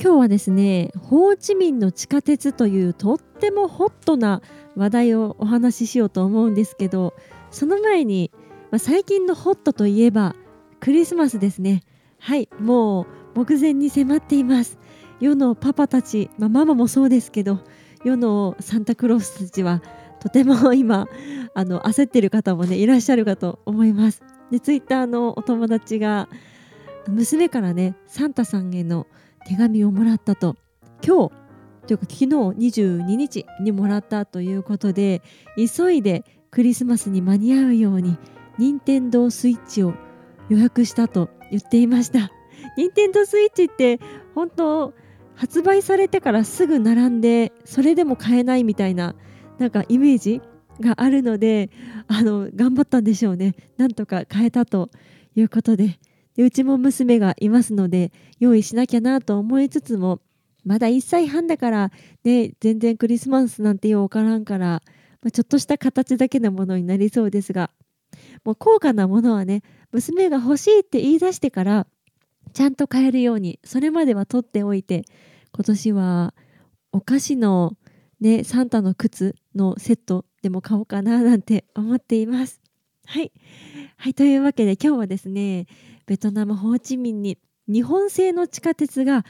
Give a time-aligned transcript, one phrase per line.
[0.00, 4.42] 今日はですねホーチミンの地下鉄というとってもホットな
[4.76, 7.14] 話題をお話ししようと思うんですけど
[7.50, 8.30] その前に、
[8.70, 10.34] まあ、最近のホットといえば
[10.80, 11.82] クリスマスですね。
[12.18, 14.78] はいもう目前に迫っています。
[15.20, 17.60] 世のパパたち、まあ、ママもそうですけど
[18.04, 19.82] 世のサンタクロースたちは
[20.20, 21.06] とても今
[21.54, 24.22] あの焦ってる方もねいらっしゃるかと思います。
[24.50, 26.28] でツイッターのお友達が
[27.08, 29.06] 娘からねサンタさんへの
[29.46, 30.56] 手紙をもらったと。
[31.06, 31.44] 今日
[31.86, 35.22] というか昨日22日にもらったということで
[35.56, 38.16] 急いでクリスマスに間に合うように
[38.58, 39.94] 任天堂スイッチを
[40.48, 42.30] 予約したと言っていました。
[42.76, 44.00] 任天堂スイッチって
[44.34, 44.94] 本当
[45.34, 49.14] 発売されてからすぐ並んでそれでも買えないみたいな
[49.58, 50.40] なんかイメージ
[50.80, 51.70] があるので
[52.06, 53.54] あの頑張ったんでしょうね。
[53.76, 54.90] なんとか買えたと
[55.36, 55.98] いうことで。
[56.36, 60.20] でうちも娘がいますので用意しなきゃなと思いつつも
[60.64, 61.92] まだ1歳半だから
[62.24, 67.70] ね全然クリスマスなんてよう分からんから、まあ、ちょっとした形だけのものになりそうですが
[68.44, 69.62] もう高価なものはね
[69.92, 71.86] 娘が欲しいって言い出してから
[72.52, 75.04] ちゃんと買えるようにそれまでは取っておいて
[75.52, 76.34] 今年は
[76.92, 77.76] お菓子の
[78.20, 82.63] ねサンタの靴のセットでも買おうかななんて思っています。
[83.06, 83.32] はい、
[83.96, 85.66] はい、というわけで今日はですね
[86.06, 87.38] ベトナムホーチミンに
[87.68, 89.24] 日本製の地下鉄が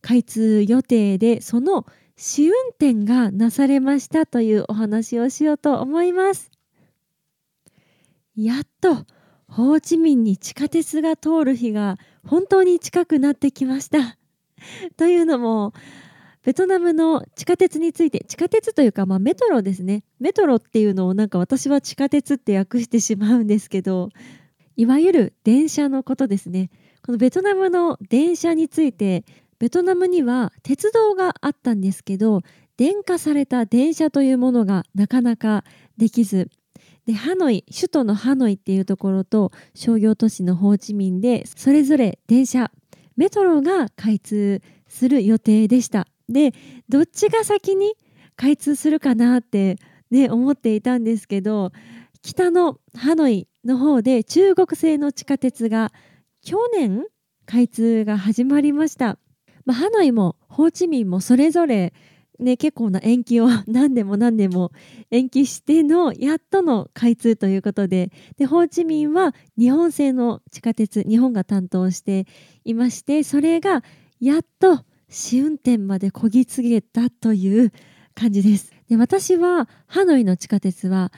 [0.00, 6.50] 開通予定でその試運転がなされましたというお話をしようと思います。
[8.36, 9.06] やっと
[9.48, 14.18] ホーチミンに地下鉄が通る日が本当に近くなってきました。
[14.96, 15.72] というのも
[16.44, 20.04] ベトナムの地下鉄について地下鉄というか、まあ、メトロですね。
[20.20, 24.10] メトロっていうのをなんか私は地下鉄って訳してしまうんですけど
[24.76, 26.70] いわゆる電車のことですね。
[27.04, 29.24] このベトナムの電車について
[29.58, 32.42] ベトナムには鉄道があったんですけど
[32.76, 35.64] 電化された電車というものがなかなか
[35.96, 36.48] できず
[37.06, 42.70] でハノイ首都のハノイっていうところと商業都市のホーチミンでそれぞれ電車
[43.16, 46.06] メトロが開通する予定でした。
[46.28, 46.52] で
[46.88, 47.94] どっちが先に
[48.36, 49.76] 開通するかなって
[50.10, 51.72] ね思っていたんですけど
[52.22, 55.92] 北のハノイの方で中国製の地下鉄が
[56.42, 57.04] 去年
[57.46, 59.18] 開通が始まりました。
[59.64, 61.92] まあ、ハノイもホーチミンもそれぞれ
[62.38, 64.70] ね、結構な延期を何年も何年も
[65.10, 72.26] 延期してのやっとの開通ということででホーチミンは日本製の地下鉄日本が担当して
[72.64, 73.82] いましてそれが
[74.20, 77.72] やっと試運転までこぎつげたという
[78.14, 78.72] 感じです。
[78.88, 81.12] で私はハノイの地下鉄は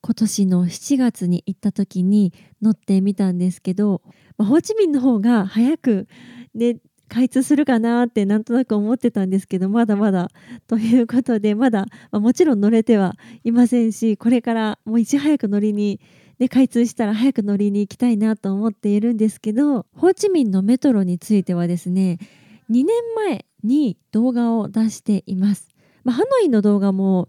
[0.00, 2.32] 今年の7月に行った時に
[2.62, 4.02] 乗ってみたんですけど、
[4.36, 6.06] まあ、ホーチミンの方が早く、
[6.54, 6.76] ね、
[7.08, 10.30] 開通するかなってなんとなく思ってたんですけどまだまだ
[10.66, 16.00] ということでまだ、まあ、もちろん乗れてはいませんしこれからもういち早く乗りに、
[16.38, 22.18] ね、開通したら早く乗りに行きたいなと思っているんですけどホーチミンのメトロについてはですね
[22.70, 22.86] 2年
[23.16, 25.68] 前に動画を出しています。
[26.04, 27.28] まあ、ハノイの動画も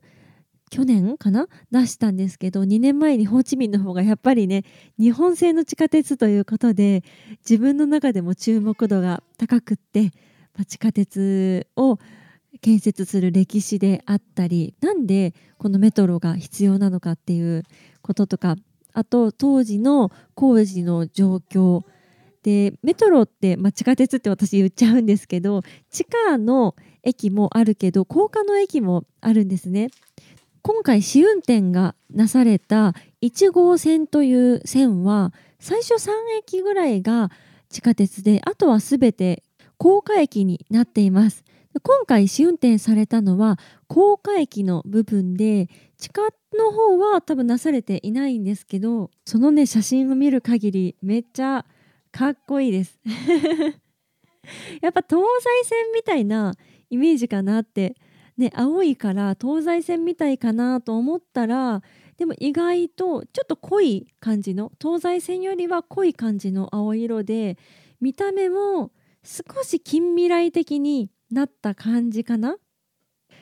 [0.69, 1.47] 去年かな？
[1.71, 4.63] 出したんですけど2年前にホーチミンの方がやっぱりね
[4.99, 7.03] 日本製の地下鉄ということで
[7.39, 10.11] 自分の中でも注目度が高くって、
[10.55, 11.97] まあ、地下鉄を
[12.61, 17.63] 建設する歴史であったりなんでこのメトロが必要なのかっていう
[18.01, 18.55] こととか
[18.93, 21.83] あと当時の工事の状況
[22.43, 29.89] でメトロって、まあ、地下鉄って私言っちゃうんですけど地下の駅もあるけど高架の駅もあるんですね。
[30.61, 37.31] 今回試運転がなされた1号線という線は最初3駅ぐらいが
[37.69, 39.43] 地下鉄であとは全て
[39.77, 41.43] 高架駅になっています
[41.81, 43.57] 今回試運転されたのは
[43.87, 46.21] 高架駅の部分で地下
[46.57, 51.65] の方は多分なされていないんですけどそのね写真を見る限りめっちゃ
[52.11, 52.99] かっこいいです。
[54.81, 55.23] やっぱ東
[55.63, 56.53] 西線みたいな
[56.89, 57.95] イメージかなって。
[58.39, 61.83] ね、青いから東西線みたいかなと思ったら
[62.15, 67.57] でも意外とちょっと濃い感じの東西線よりは濃い感じの青色で
[67.99, 68.91] 見た目も
[69.25, 72.55] 少し近未来的になった感じかな。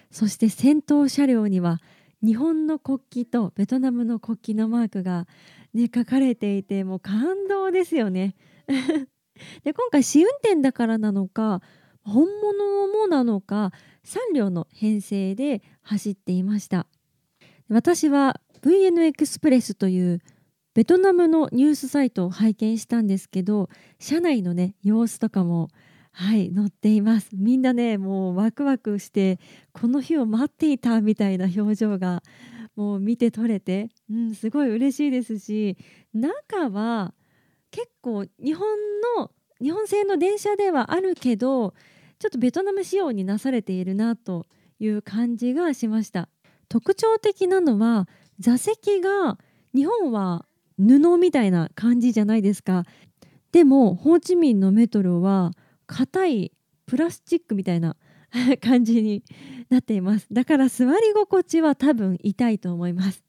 [0.10, 1.80] そして先頭車両には
[2.24, 5.28] 日本の国旗とベトナムの国旗のマークが、
[5.75, 8.36] ね、書かれていてもう感動ですよね。
[9.64, 11.62] で今回試運転だからなのか
[12.02, 13.72] 本物もなのか
[14.06, 16.88] 3両の編成で走っていました。
[17.69, 20.22] 私は VN エクスプレスという
[20.74, 23.69] ベトナムのニュースサイトを拝見したんですけど
[24.00, 25.69] 車内のね様子とかも
[26.12, 27.30] はい載っています。
[27.34, 29.40] みんなねもうワクワクして
[29.74, 32.24] この日を待っていたみたいな表情が
[32.75, 35.78] もう見て取れて、うん、すごい嬉しいですし
[36.14, 37.14] 中は
[37.78, 38.68] 結構日本
[39.20, 39.30] の
[39.62, 41.76] 日本製の電車ではあるけど
[42.18, 44.48] ちょっとベトナム仕様になされているなと
[44.80, 46.28] いう感じがしました。
[46.70, 48.08] 特徴的なのは
[48.40, 49.38] 座席が
[49.76, 50.48] 日本は
[50.80, 52.84] 布みたいな感じじゃないですか。
[53.52, 55.52] でもホーチミンのメトロは
[55.86, 56.52] 硬い
[56.88, 57.96] プラスチックみたいな
[58.60, 59.24] 感じに
[59.70, 60.26] なっています。
[60.32, 63.27] だから座り心地は多分痛いと思います。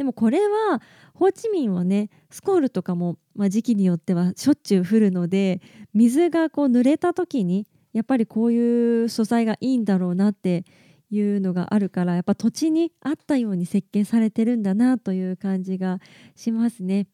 [0.00, 0.80] でもこれは
[1.12, 5.60] ホーチミンはねスコールとかも、まあ、時期によってはしょっちゅう降るので
[5.92, 10.64] 水がこう濡れた時にやっぱりこういう素材がいいんだろうなって
[11.10, 15.98] いうのがあるからやっぱ土地に合ったように設計されてるんだなという感じが
[16.34, 17.06] しますね。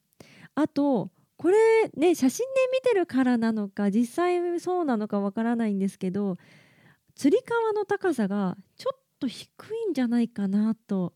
[0.54, 1.56] あとこれ
[1.96, 6.38] ね写真で見てるからなのか実際そうなのかわからないんですけど
[7.16, 9.48] つり革の高さがちょっと低
[9.88, 11.12] いんじゃないかなと、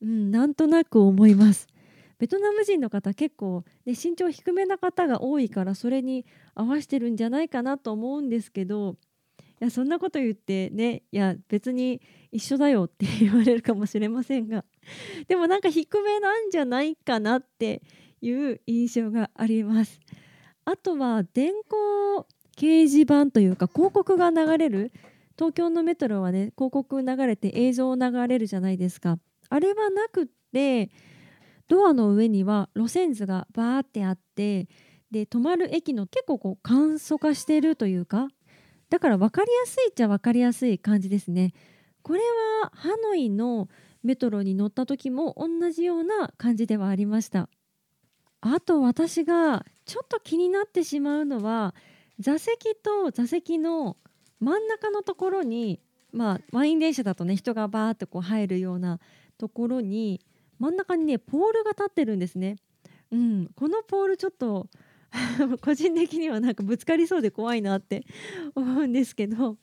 [0.00, 1.66] うん、なんとなく思います。
[2.18, 8.96] ベトナム人の方結構、ね、身長低めな方が多いからそれに合わせてるんじゃないかなと思うんですけど
[9.60, 12.00] いやそんなこと言ってねいや別に
[12.32, 14.64] 一緒だよって言われるかもしれませんが
[15.28, 17.82] でもなんか低めなんじゃないかなって
[18.20, 20.00] いう印象があります。
[20.64, 24.92] あとは電光掲示板というか広告が流れる
[25.36, 29.18] 東京のメトロはね広告流れて映像流れるじゃないですか
[29.48, 30.90] あれはなくって
[31.68, 34.68] ドアの上には路線図がバーってあって
[35.10, 38.28] で止まる駅の結構こう簡素化してるというか
[38.90, 41.52] だから分かりやすいっちゃ分かりやすい感じですね。
[42.02, 42.20] これ
[42.62, 43.68] はハノイの
[44.02, 47.50] メトロに乗った時も同じような感じではありました。
[48.40, 51.74] あと私がちょっと気になってしまうのは
[52.18, 53.96] 座席と座席の
[54.40, 55.80] 真ん中のところに
[56.12, 58.98] まあ満員電車だとね人がバーってこう入るような
[59.36, 60.20] ところに
[60.58, 62.56] 真ん中にねポールが立ってるんですね。
[63.10, 64.68] うん、このポールちょっと
[65.62, 68.04] 個人的にはなんかぶつかりそうで怖いなって
[68.54, 69.56] 思うんですけど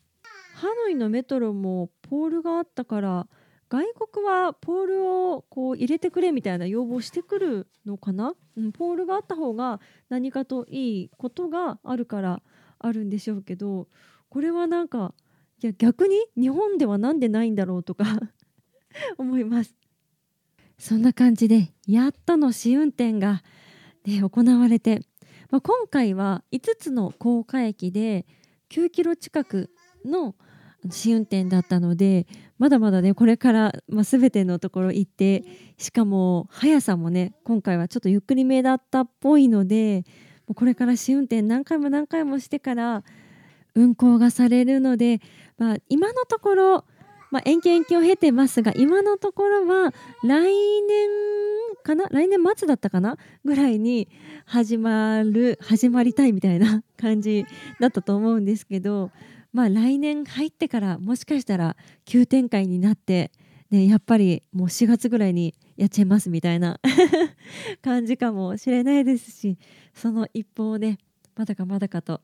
[0.56, 3.28] ハノイのメトロもポールがあったから
[3.70, 12.42] 外国はポールをこう入れてくれみたいな要望してくるのかな、うん、ポールがあった方が何かといいことがあるから
[12.80, 13.88] あるんでしょうけど
[14.30, 15.14] これはなんか
[15.64, 18.06] いや逆に日本では何でないんだろうとか
[19.18, 19.76] 思います。
[20.78, 23.44] そんな感じでやっとの試運転が、
[24.06, 25.02] ね、行われて、
[25.50, 28.26] まあ、今回は5つの高架駅で
[28.70, 29.70] 9キロ近く
[30.04, 30.36] の
[30.92, 35.44] 試運転だったのでまだまだねこれから、まあ、全てのところ行って
[35.78, 40.04] しかも速さもね今回はちょっとゆっくりめだったっぽいので
[40.54, 43.04] これから試運転何回も何回もしてから
[43.76, 45.20] 運行がされるので、
[45.58, 46.86] まあ、今のところ
[47.32, 49.92] まあ、延期延期を経てますが今のところは
[50.24, 51.10] 来年
[51.84, 52.06] かな？
[52.10, 53.18] 来年末だったかな？
[53.44, 54.08] ぐらいに
[54.46, 57.46] 始まる始まりたいみたいな 感じ
[57.80, 59.12] だったと思うんですけど、
[59.52, 63.32] まあ、来年入ってからもしかしたら急展開になって、
[63.70, 66.80] ね、やっぱりもう4月ぐらいにやっちゃいますみたいな
[67.84, 69.58] 感じかもしれないですし
[69.94, 71.00] その一方をね
[71.36, 72.22] まだかまだかと、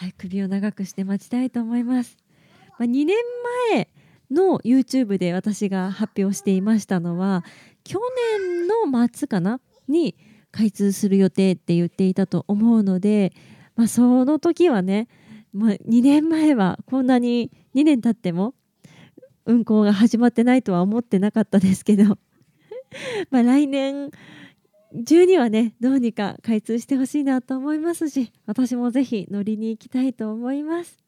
[0.00, 2.16] はい、首を長くして待ちたいと思います。
[2.78, 3.18] まあ、2年
[3.70, 3.86] 前
[4.30, 7.44] の YouTube で私が発表していましたのは
[7.84, 8.00] 去
[8.38, 10.16] 年の末かなに
[10.52, 13.34] 開通する予定って言っていたと思うので、
[13.76, 15.06] まあ、その時はね、
[15.52, 18.54] まあ、2年前はこんなに2年経っても
[19.44, 22.16] 運行が始まってないとは思ってなかったですけど
[23.30, 24.12] ま来年
[24.94, 30.98] 中にはねどうにか開通してほしいなと思いますし私もぜひ乗りに行きたいと思います。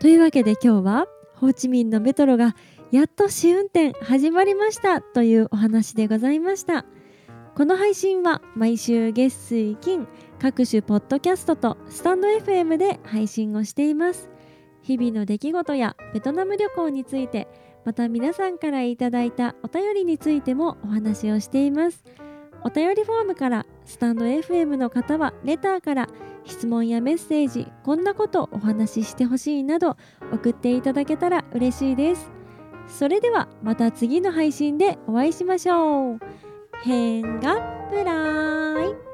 [0.00, 2.54] というわけで今日はホーチミンのメトロが
[2.92, 6.84] やっと試運転始まりましたというお話でございました
[7.56, 10.06] この配信は毎週月水金
[10.38, 14.30] 各種ポッドキャストとスタンド FM で配信をしています
[14.82, 17.48] 日々の出来事やベトナム旅行について
[17.88, 22.04] また皆さんからいただいたお便りについてもお話をしています。
[22.62, 26.06] お便りフォームからスタンド FM の方はレターから
[26.44, 29.96] 質問やメッセージこんなことお話ししてほしいなど
[30.34, 32.30] 送っていただけたら嬉しいです。
[32.88, 36.18] それではまた次の配信でお会いしましょう。
[36.84, 39.07] 変がプラン